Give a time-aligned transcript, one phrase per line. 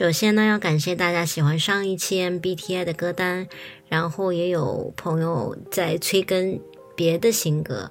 [0.00, 3.46] 首先呢，要感谢大家喜欢上一期 MBTI 的歌单，
[3.86, 6.58] 然后也有朋友在催更
[6.96, 7.90] 别的新歌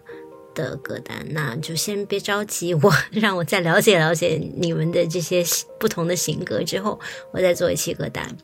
[0.56, 5.44] 的歌单，那就先别着急，我 让我再了解了解你们的这些
[5.80, 7.00] 不同的型格之后，
[7.32, 8.36] 我再做一期歌单。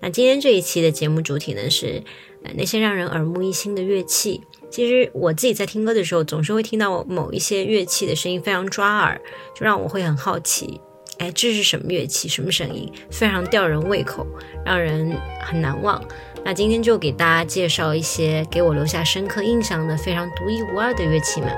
[0.00, 2.02] 那今天这一期的节目主题呢是
[2.42, 4.40] 呃那些让人耳目一新的乐器。
[4.68, 9.22] 其实我自己在听歌的时候，总是会听到某一些乐器的声音非常抓耳，
[9.54, 10.80] 就让我会很好奇。
[11.22, 12.28] 哎，这是什么乐器？
[12.28, 12.92] 什么声音？
[13.08, 14.26] 非常吊人胃口，
[14.66, 16.02] 让人很难忘。
[16.44, 21.48] 那今天就给大家介绍一些给我留下深刻印象的、非常独一无二的乐器们。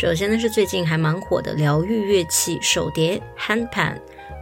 [0.00, 3.94] 首先呢是最近还蛮火的疗愈乐器手碟 handpan，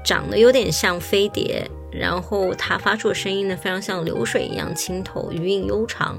[0.05, 6.17] 长得有点像飞碟，然后它发出的声音呢非常像流水一样清透，余韵悠长。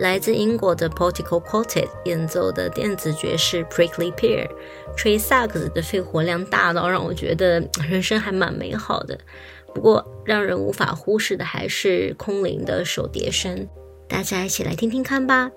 [0.00, 4.48] 来自英国的 Portico Quartet 演奏的电子爵士 Prickly Pear，
[4.96, 9.16] 吹萨克斯的肺活量大到让我觉得人生还蛮美好的。
[9.72, 13.68] 不过让人无法忽视的还是空灵的手碟声，
[14.08, 15.48] 大家一起来听听看吧。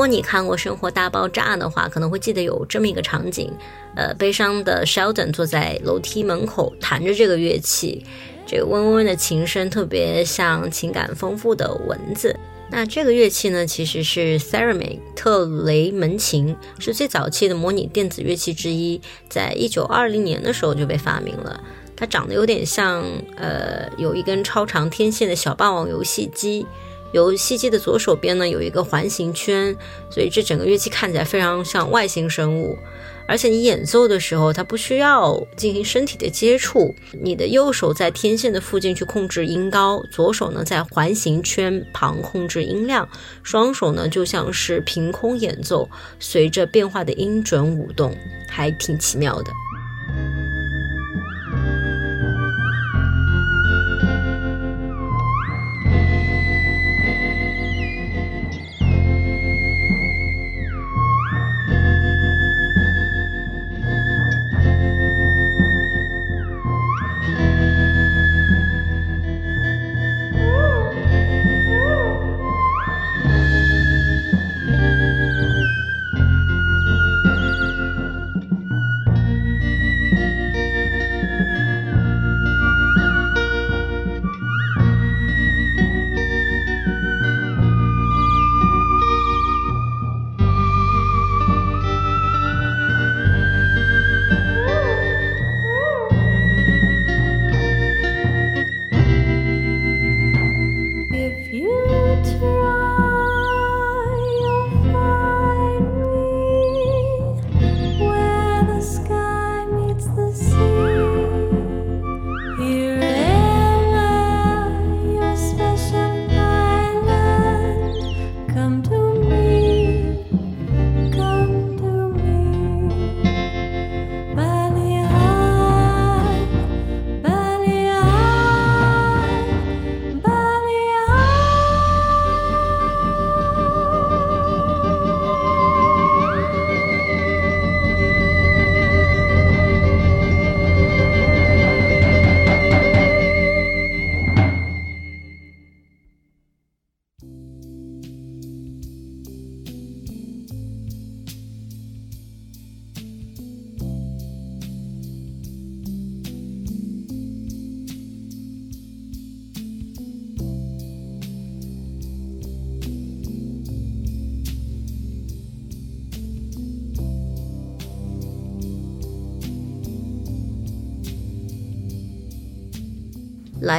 [0.00, 3.52] 如果你看过《生活大爆炸》的话，可能会记得有这么一个场景：
[3.94, 8.02] 呃，悲伤的 Sheldon 坐在楼梯门口弹着这个乐器，
[8.46, 12.34] 这个嗡嗡的琴声特别像情感丰富的蚊子。
[12.70, 21.62] 那这个乐器呢，其实是 Theremin 特雷门琴，是最早期的模拟电子乐器之一，在一九二零年的时候就被发明了。
[21.94, 23.04] 它长得有点像，
[23.36, 26.64] 呃，有一根超长天线的小霸王游戏机。
[27.12, 29.76] 游戏机的左手边呢有一个环形圈，
[30.10, 32.78] 所以这整个乐器看起来非常像外星生物。
[33.26, 43.08] 而且你演奏的时候，它不需要进行身体的接触，你的右手在天线的附近去控制音高，左手呢在环形圈旁控制音量，
[43.44, 45.88] 双手呢就像是凭空演奏，
[46.18, 48.16] 随着变化的音准舞动，
[48.48, 49.52] 还挺奇妙的。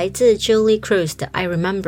[0.02, 1.84] 来自 Julie Cruz 的《I Remember》，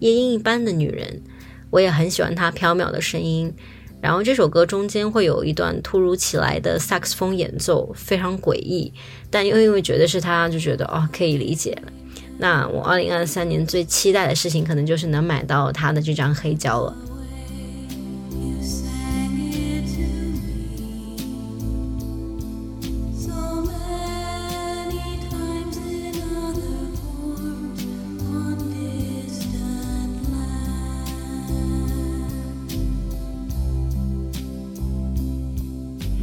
[0.00, 1.22] 夜莺一般的女人，
[1.70, 3.50] 我也很喜欢她飘渺的声音。
[3.98, 8.92] 然后这首歌中间会有一段突如其来的萨克斯风演奏，非常诡异，
[9.30, 11.90] 但又因为觉得是她，就觉得哦可以理解了。
[12.36, 16.94] 那我二零二三年最期待的事情，可能就是能买到她的这张黑胶了。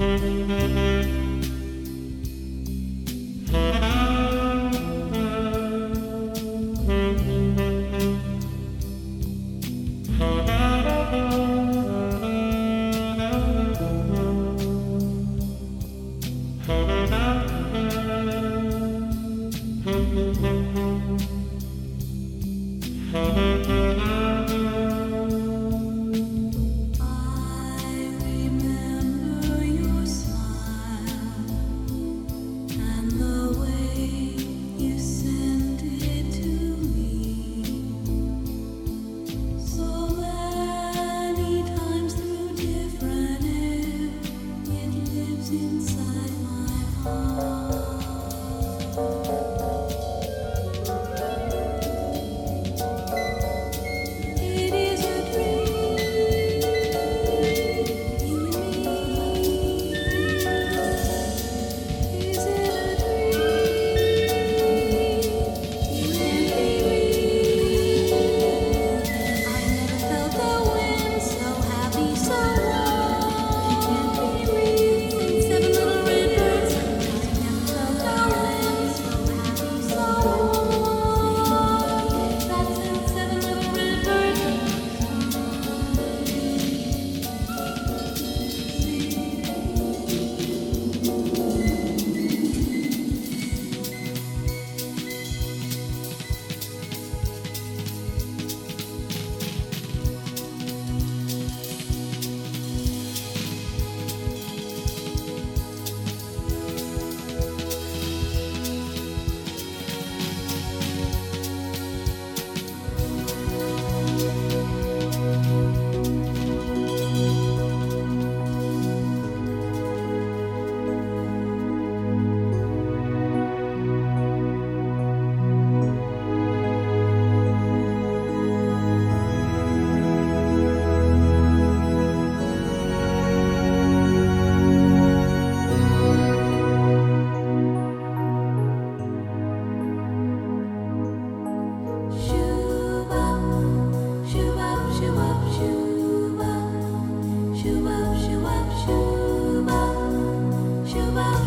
[0.03, 0.92] Música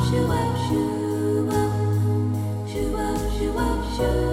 [0.06, 4.25] Shoo, up, shoo, up, shoo, up, shoo, up, shoo.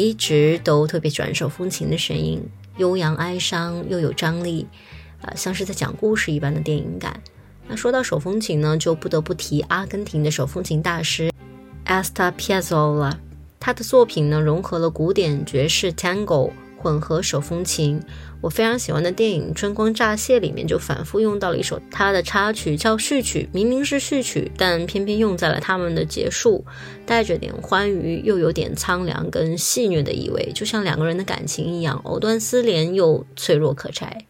[0.00, 2.42] 一直都特别喜欢手风琴的声音，
[2.78, 4.66] 悠扬哀伤又有张力，
[5.20, 7.20] 啊，像是在讲故事一般的电影感。
[7.68, 11.30] 那说到手风琴呢，就不得不提阿根廷的手风琴大师
[11.84, 13.12] Asta Piazzolla，
[13.60, 16.50] 他的作品呢融合了古典、爵士、Tango。
[16.80, 18.00] 混合手风琴，
[18.40, 23.46] 我非常喜欢的电影《春光乍泄》里面就反复用到了一首他的插曲，叫序曲。
[23.52, 26.64] 明明是序曲，但偏偏用在了他们的结束，
[27.04, 34.24] 带着点欢愉，又有点苍凉跟戏谑的意味，就像两个人的感情一样，藕断丝连又脆弱可拆。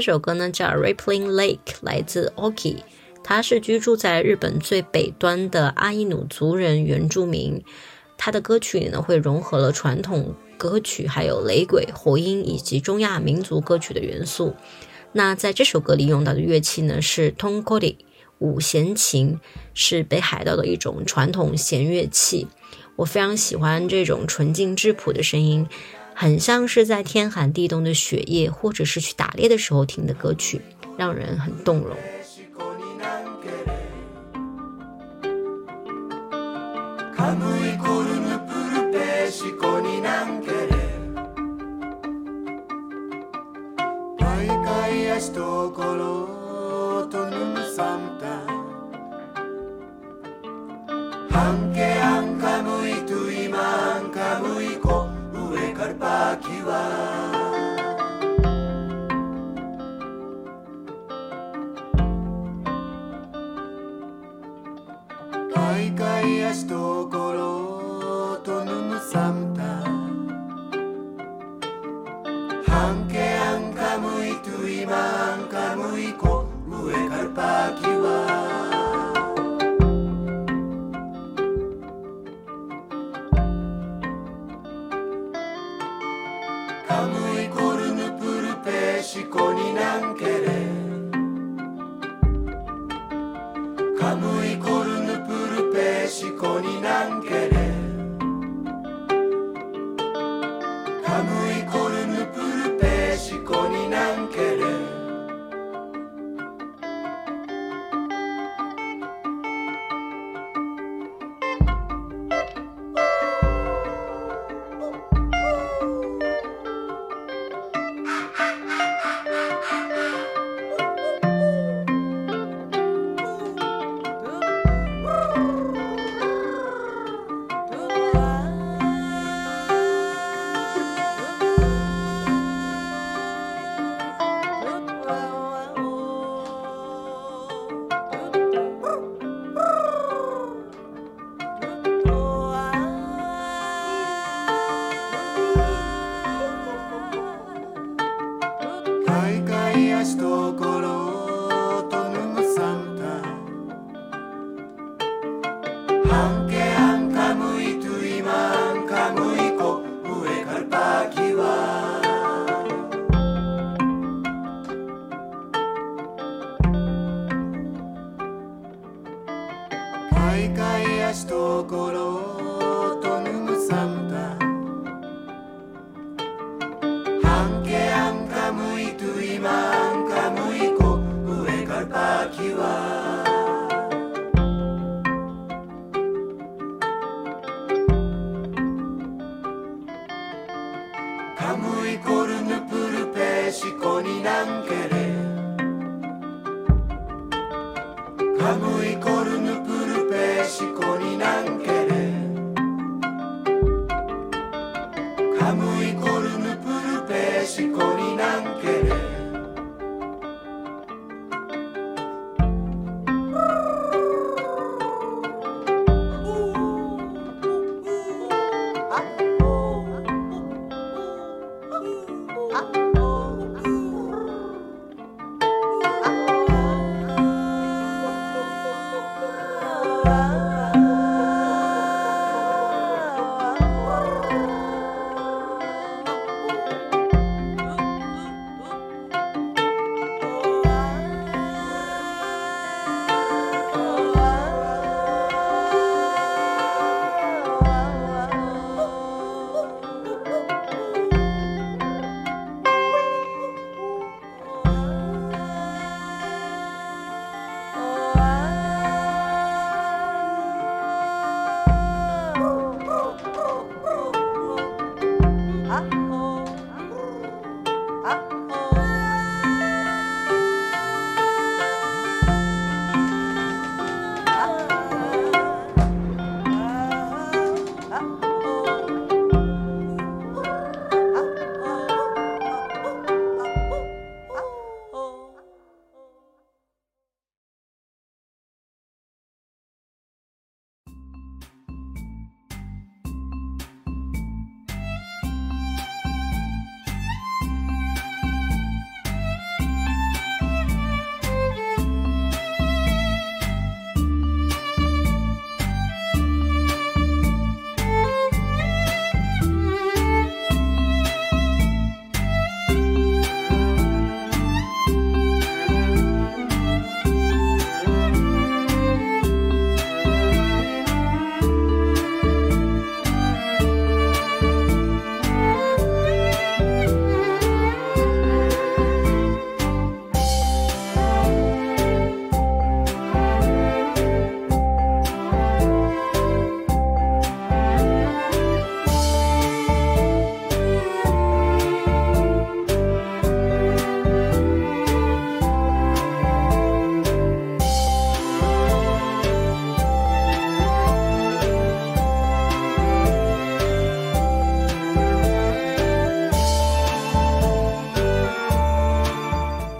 [0.00, 2.78] 这首歌呢叫《Rippling Lake》，来自 Oki，
[3.22, 7.62] 他是居住在日本最北端的阿伊努族人原住民。
[8.16, 14.56] 他的歌曲里呢会融合了传统歌曲、还有雷鬼、火音以及中亚民族歌曲的元素。
[15.12, 17.96] 那在这首歌里用到的乐器呢是 Tongkori
[18.38, 19.38] 五弦琴，
[19.74, 22.46] 是北海道的一种传统弦乐器。
[22.96, 25.66] 我非常喜欢这种纯净质朴的声音。
[26.20, 30.60] 很像是在天寒地冻的雪夜，或者是去打猎的时候听的歌曲，
[30.98, 31.96] 让人很动容。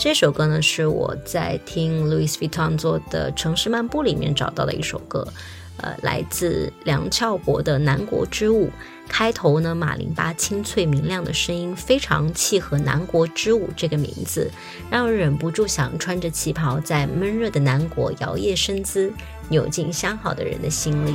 [0.00, 5.28] 这首歌呢，是我在听 Louis Vuitton 做的《城市漫步》里面找到的一首歌，
[5.76, 8.68] 呃，来自梁翘柏的《南国之舞》。
[9.06, 14.50] 开头呢，马林巴清脆明亮的声音非常契合“南国之舞”这个名字，
[14.90, 19.12] 让人忍不住想穿着旗袍在闷热的南国摇曳身姿，
[19.50, 21.14] 扭进相好的人的心里。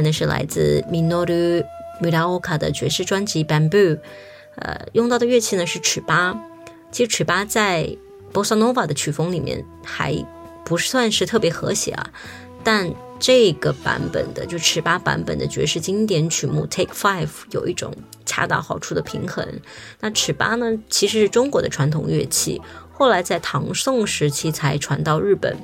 [0.00, 1.62] 下来呢是来自 Minoru
[2.00, 3.98] Muraoka 的爵士专辑 Bamboo，
[4.56, 6.34] 呃，用到的乐器呢是尺八。
[6.90, 7.86] 其实尺八在
[8.32, 10.24] Bossa Nova 的曲风里面还
[10.64, 12.10] 不算是特别和谐啊，
[12.64, 19.46] 但这个版本的就尺八版本的爵士经典曲目 Take Five 有一种恰到好处的平衡。
[20.00, 25.54] 那尺八呢，其实是中国的传统乐器，后来在唐宋时期才传到日本，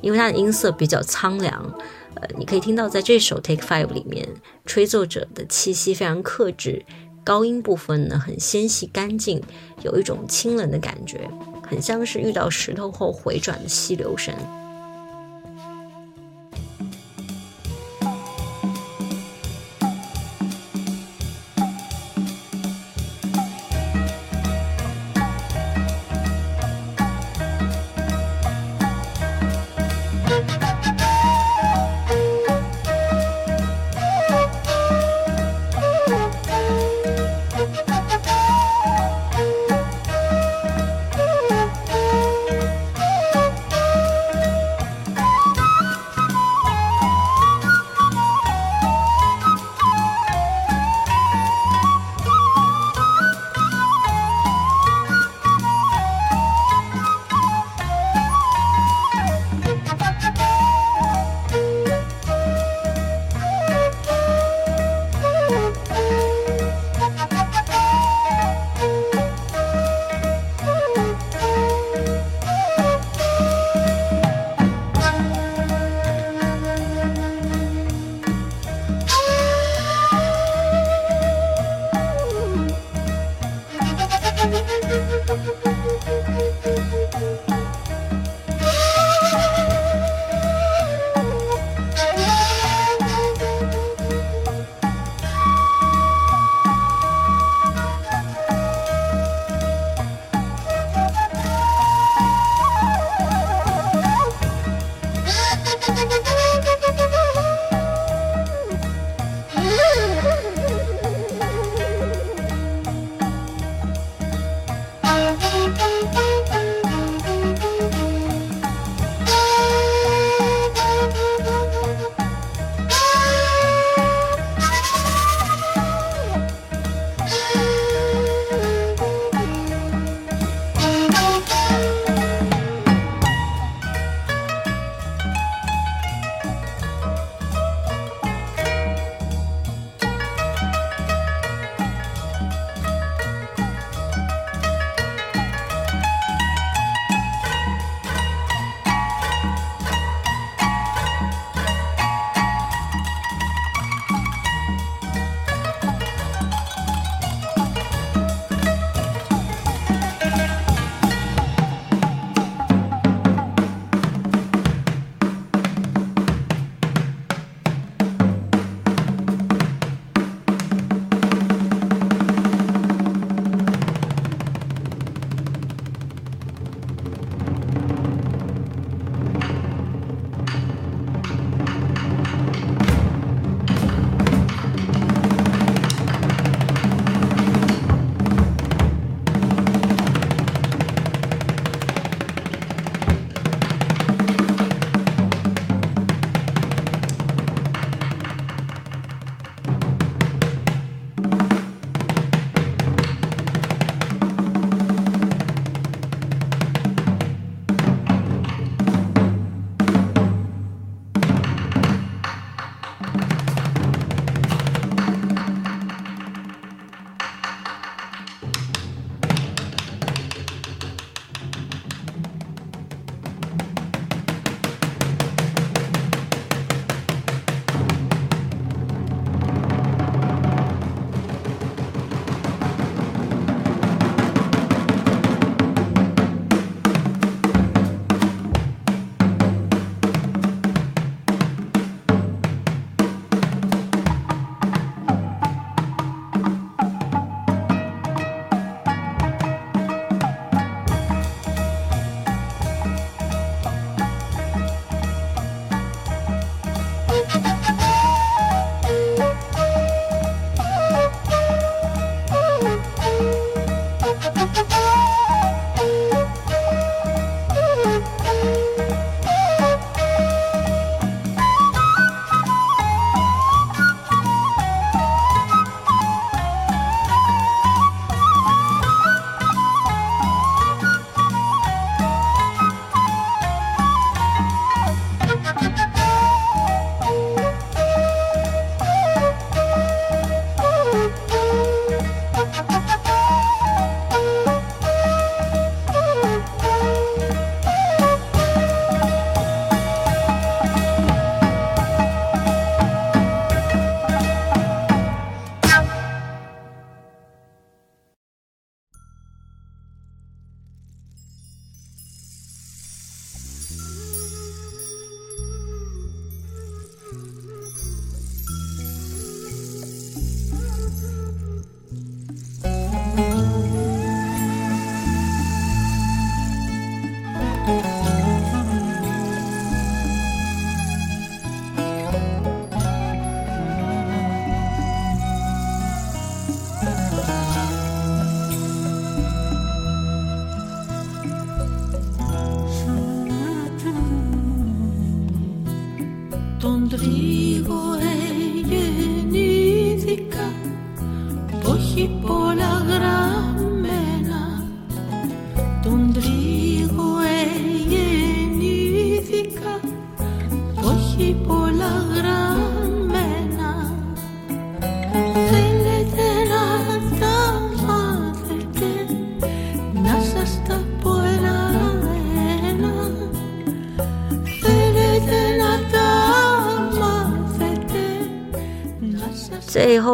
[0.00, 1.74] 因为它的音色比较苍凉。
[2.16, 4.28] 呃，你可以听到在这首 Take Five 里面，
[4.66, 6.84] 吹奏者的气息非常克制，
[7.24, 9.42] 高音部分呢很纤细干净，
[9.82, 11.28] 有一种清冷的感觉，
[11.68, 14.34] 很像是遇到石头后回转的溪流声。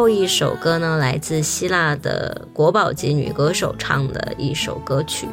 [0.01, 5.27] 后一首歌呢，来自希腊的国宝级女歌手唱的一首歌曲。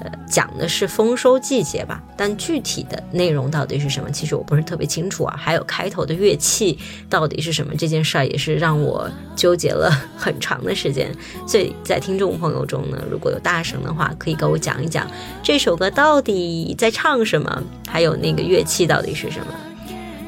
[0.00, 5.36] 呃，讲的是丰收季节吧，但具体的内容到底是什么，其实我不是特别清楚啊。
[5.36, 6.78] 还有开头的乐器
[7.10, 11.12] 到底是什么，这件事儿也是让我纠结了很长的时间。
[11.44, 15.04] 所以在听众朋友中呢，如果有大神的话，可以跟我讲一讲
[15.42, 19.46] 这首歌到底在唱什么，还有那个乐器到底是什么。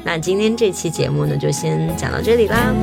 [0.03, 2.73] 那今天这期节目呢，就先讲到这里啦。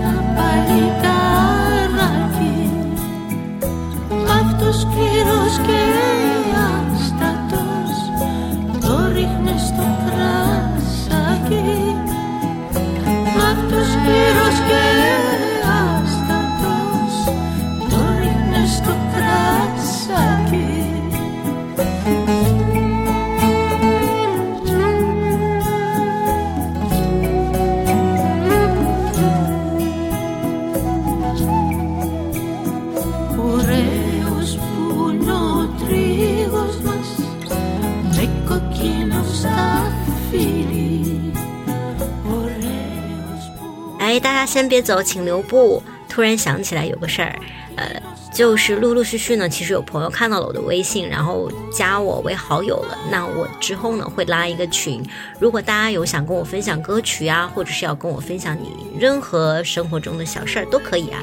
[44.27, 45.81] 大家先别走，请留步。
[46.09, 47.39] 突然想起来有个事儿，
[47.77, 48.03] 呃，
[48.35, 52.99] 就是陆陆续续呢，其实有朋友看到了我的微信，然后加我为好友了。
[53.09, 55.01] 那我之后呢会拉一个群，
[55.39, 61.23] 如果大家有想跟我分享歌曲啊，或者是要跟我分享你任何生活中的小事儿都可以啊，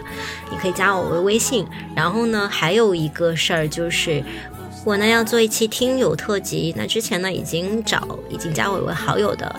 [0.50, 1.68] 你可以加我为微信。
[1.94, 4.24] 然后呢，还有一个事儿就是，
[4.86, 6.74] 我呢要做一期听友特辑。
[6.78, 9.54] 那之前呢已经找已经加我为好友的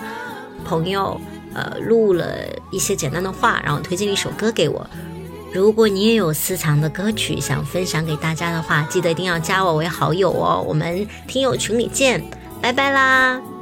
[0.64, 1.20] 朋友。
[1.54, 2.26] 呃，录了
[2.70, 4.86] 一些简单的话，然后推荐一首歌给我。
[5.52, 10.64] 如果你也有私藏的歌曲想分享给大家的话，记得一定要加我为好友哦。
[10.66, 12.22] 我们听友群里见，
[12.60, 13.53] 拜拜啦。